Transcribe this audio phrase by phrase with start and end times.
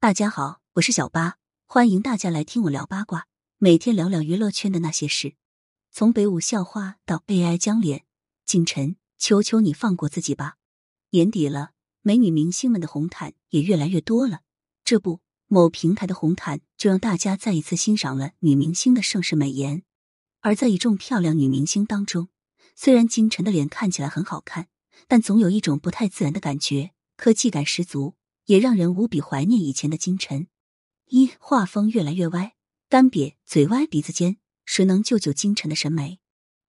[0.00, 5.34] 大家好，我是小八，欢迎大家来听我聊八卦，每天聊聊娱乐圈的那些事。
[5.90, 8.04] 从北舞校花到 AI 江脸，
[8.46, 10.54] 景晨，求求你放过自己吧！
[11.10, 11.72] 年底了，
[12.02, 14.42] 美女明星们的红毯也越来越多了。
[14.84, 19.82] 这不，某平台的红毯就让大家再一次欣赏了女明星的盛世美颜。
[20.38, 22.28] 而在一众漂亮女明星当中，
[22.76, 24.68] 虽然金晨的脸看起来很好看，
[25.08, 28.14] 但总有一种不太自然的感觉，科技感十足，
[28.48, 30.46] 也让人无比怀念以前的金晨。
[31.08, 32.54] 一画风越来越歪，
[32.88, 36.18] 干瘪，嘴歪鼻子尖，谁能救救金晨的审美？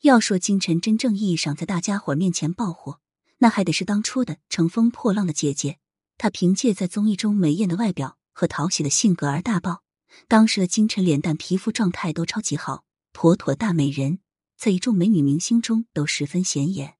[0.00, 2.98] 要说金晨真正意义上在大家伙面前爆火，
[3.38, 5.78] 那还得是当初的乘风破浪的姐姐。
[6.18, 9.84] 她凭借在综艺中美艳的外表和讨喜的性格而大爆，
[10.26, 14.18] 当时的金晨脸蛋、皮肤状态都超级好，妥妥大美人。
[14.56, 16.96] 在一众美女明星中都十分显眼，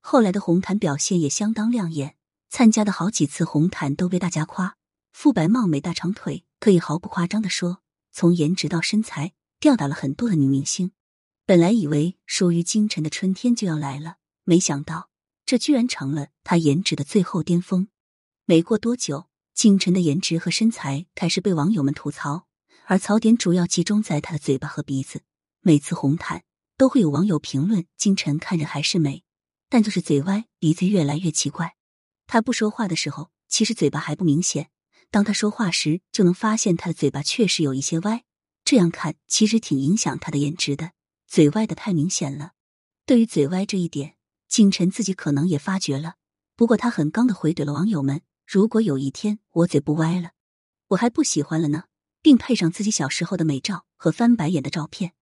[0.00, 2.16] 后来的红毯表现也相当亮眼，
[2.48, 4.76] 参加的好几次红毯都被大家夸
[5.12, 10.92] 肤白貌美大长腿，可以毫不夸张的说，从颜值到身材吊打了很多的女明星。
[11.46, 15.10] 本来以为属于金晨的春天就要来了，没想到
[15.46, 17.88] 这居然成了她颜值的最后巅峰。
[18.44, 22.46] 没过多久，金晨的颜值和身材开始被网友们吐槽，
[22.86, 25.22] 而槽点主要集中在她的嘴巴和鼻子。
[25.60, 26.42] 每次红毯。
[26.78, 29.24] 都会有网友评论：金晨看着还是美，
[29.68, 31.74] 但就是嘴歪，鼻子越来越奇怪。
[32.28, 34.66] 他不说话的时候，其实嘴巴还不明显；
[35.10, 38.24] 当他说话时，就能发现他的嘴巴确实有一些歪。
[38.64, 40.92] 这样看，其实挺影响他的颜值的。
[41.26, 42.52] 嘴歪的太明显了。
[43.06, 46.16] 对于嘴歪这一点，金晨自己可能也发觉了。
[46.54, 50.32] 不过他很刚的回怼了网友们：如果有一天我嘴不歪了，
[50.88, 51.84] 我还不喜欢了呢，
[52.20, 55.14] 并配上自己小时候的美照和翻白眼的照片。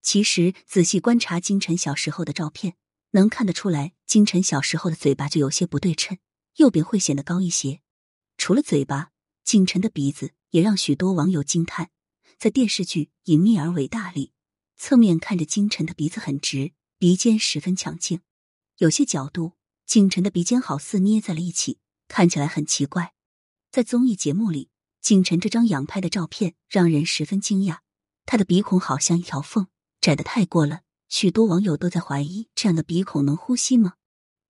[0.00, 2.76] 其实仔细观察金晨小时候的照片，
[3.10, 6.16] 能看得出来，金晨小时候的嘴巴就有些不对称，
[6.56, 7.80] 右边会显得高一些。
[8.36, 9.12] 除了嘴巴，
[9.44, 11.90] 景晨的鼻子也让许多网友惊叹。
[12.38, 14.32] 在电视剧《隐秘而伟大》里，
[14.76, 18.20] 侧面看着景晨的鼻子很直，鼻尖十分强劲。
[18.76, 19.52] 有些角度，
[19.86, 23.14] 景晨的鼻尖好似捏在了一起，看起来很奇怪。
[23.70, 24.68] 在综艺节目里，
[25.00, 27.78] 景晨这张仰拍的照片让人十分惊讶，
[28.26, 29.68] 他的鼻孔好像一条缝。
[30.00, 33.94] 窄的太过了，许多网友都在怀疑这样的鼻孔能呼吸吗？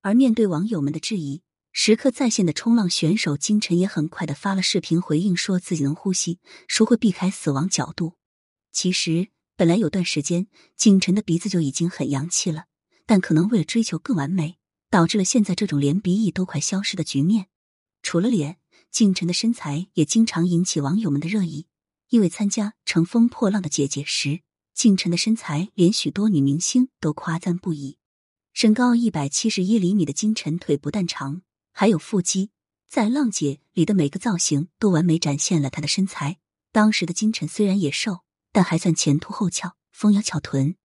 [0.03, 1.43] 而面对网友们的质疑，
[1.79, 8.15] 时刻在线的冲浪选手金晨也很快的发了视频回应，说自己能呼吸，说会避开死亡角度。
[8.73, 12.65] 其实本来有段时间金晨的鼻子就已经很洋气了，
[13.05, 14.57] 但可能为了追求更完美，
[14.89, 17.49] 导致了现在这种连鼻翼都快消失的局面。
[18.03, 18.57] 除了脸，
[18.91, 21.67] 金晨的身材也经常引起网友们的热议，
[22.09, 24.41] 因为参加《乘风破浪的姐姐》时。
[24.73, 27.99] 金晨的身材连许多女明星都夸赞不已。
[28.55, 31.43] 身高一百七十一厘米的金晨，腿不但长，
[31.79, 32.53] 还有腹肌，
[32.89, 36.39] 在《浪姐》里的每个造型都完美展现了她的身材。
[36.73, 38.21] 当时的金晨虽然也瘦，
[38.51, 40.77] 但还算前凸后翘，丰腰翘臀，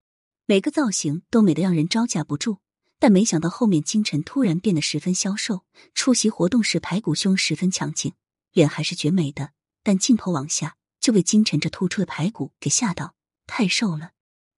[0.45, 2.57] 每个造型都美得让人招架不住。
[2.99, 5.63] 但没想到后面金晨突然变得十分消瘦，
[5.93, 8.11] 出席活动时排骨胸十分强劲，
[8.51, 9.53] 脸还是绝美的，
[9.83, 13.15] 但镜头往下就被金晨这突出的排骨给吓到。
[13.47, 14.11] 太瘦了，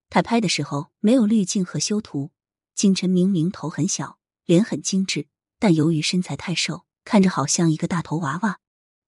[0.09, 2.31] 他拍的时候没有滤镜和修图。
[2.73, 5.27] 金晨明明头很小，脸很精致，
[5.63, 8.59] 但由于身材太瘦，看着好像一个大头娃娃，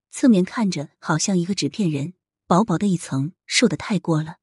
[0.10, 2.14] 侧面看着好像一个纸片人，
[2.48, 4.38] 薄薄的一层，瘦的太过了。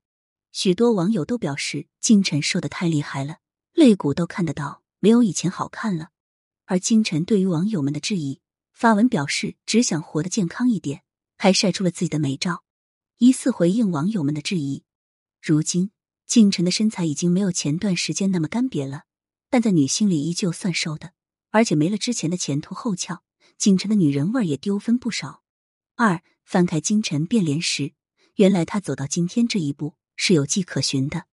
[0.50, 3.39] 许多网友都表示金晨瘦的太厉害了，
[3.73, 6.11] 肋骨都看得到，没有以前好看了。
[6.67, 8.43] 而金晨对于网友们的质疑，
[8.75, 11.05] 发文表示只想活得健康一点，
[11.39, 12.62] 还晒出了自己的美照，
[13.17, 14.84] 疑似回应网友们的质疑。
[15.41, 15.91] 如今，
[16.27, 19.05] 金晨的身材已经没有前段时间那么干瘪了，
[19.49, 21.15] 但在女星里依旧算瘦的，
[21.52, 23.22] 而且没了之前的前凸后翘，
[23.56, 25.42] 金晨的女人味也丢分不少。
[25.94, 27.92] 二翻开金晨变脸时，
[28.34, 31.26] 原来她走到今天这一步是有迹可循的。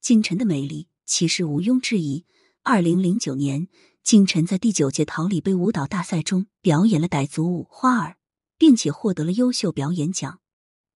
[0.00, 2.26] 金晨的美丽其实毋庸置疑。
[2.62, 3.68] 二零零九年，
[4.02, 8.10] 金晨在第九届桃李杯舞蹈大赛中表演了傣族舞《花儿》，
[8.58, 10.40] 并且获得了优秀表演奖。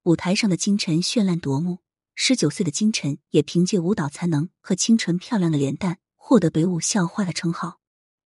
[0.03, 1.79] 舞台上的金晨绚烂夺目。
[2.17, 7.81] 十九岁的金晨也凭借舞蹈才能和清纯漂亮的脸蛋，获得北舞校花的称号。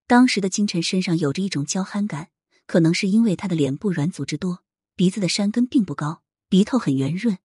[0.09, 2.31] 当时的金晨身上有着一种娇憨感，
[2.67, 4.65] 可能是因为她的脸部软组织多，
[4.97, 7.37] 鼻子的山根并不高，鼻头很圆润。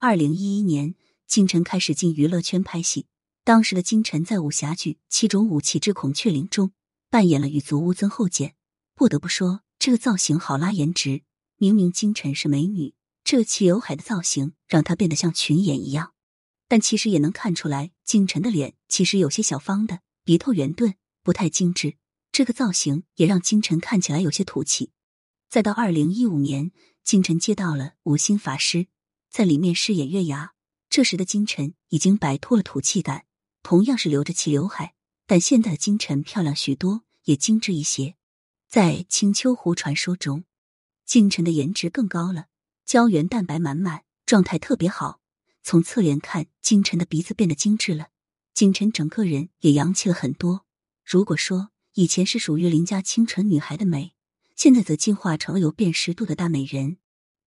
[0.00, 0.96] 二零一一年，
[1.28, 3.06] 金晨开始进娱乐圈拍戏。
[3.44, 6.72] 当时的金晨在武侠剧《七种武器之孔雀翎》中
[7.08, 8.56] 扮演了羽族乌尊后简。
[8.96, 11.22] 不得不说，这个造型好拉颜值。
[11.58, 12.94] 明明金晨是美女。
[13.22, 16.14] 这齐刘海的造型让她变得像群演一样，
[16.66, 20.94] 但其实也能看出来，金晨的脸其实有些小方的，鼻头圆钝，
[21.30, 21.94] 不太精致。
[22.32, 24.90] 这个造型也让金晨看起来有些土气。
[25.48, 26.72] 再到二零一五年，
[27.04, 28.88] 金晨接到了五星法师
[29.30, 30.54] 在里面饰演月牙。
[30.88, 33.26] 这时的金晨已经摆脱了土气感，
[33.62, 34.94] 同样是留着齐刘海，
[35.24, 38.16] 但现在的金晨漂亮许多，也精致一些。
[38.68, 40.42] 在青丘狐传说中，
[41.06, 42.46] 金晨的颜值更高了，
[42.84, 45.20] 胶原蛋白满满，状态特别好。
[45.62, 48.08] 从侧脸看，金晨的鼻子变得精致了，
[48.52, 50.66] 金晨整个人也洋气了很多。
[51.04, 54.14] 如果说以前是属于邻家清纯女孩的美，
[54.54, 56.98] 现在则进化成了有辨识度的大美人。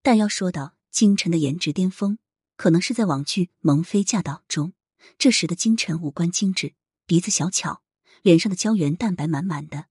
[0.01, 2.17] 但要说到金晨的颜值巅峰，
[2.57, 4.73] 可能是在网剧《萌妃驾到》中，
[5.17, 6.73] 这时的金晨五官精致，
[7.05, 7.81] 鼻子小巧，
[8.21, 9.85] 脸上的胶原蛋白满满的。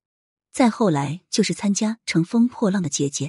[0.52, 3.28] 再后来就是参加《乘风破浪的姐姐》，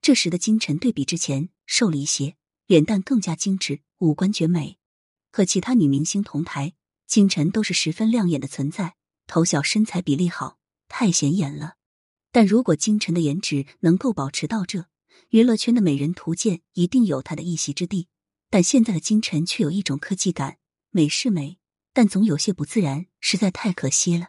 [0.00, 2.36] 这时的金晨对比之前瘦了一些，
[2.66, 4.78] 脸蛋更加精致，五官绝美。
[5.30, 6.72] 和其他女明星同台，
[7.06, 8.96] 金晨都是十分亮眼的存在，
[9.32, 10.58] 头小身材比例好，
[10.88, 11.76] 太显眼了。
[12.32, 14.88] 但如果金晨的颜值能够保持到这，
[15.30, 18.08] 娱乐圈的美人图鉴一定有她的一席之地。
[18.50, 20.58] 但现在的金晨却有一种科技感，
[20.90, 21.56] 美是美，
[21.94, 24.26] 但总有些不自然，实在太可惜了。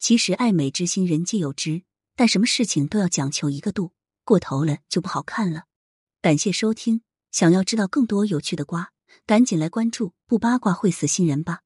[0.00, 1.84] 其实爱美之心人皆有之，
[2.16, 3.92] 但什么事情都要讲求一个度，
[4.24, 5.66] 过头了就不好看了。
[6.20, 8.90] 感谢收听，想要知道更多有趣的瓜，
[9.24, 11.60] 赶紧来关注，不八卦会死新人吧。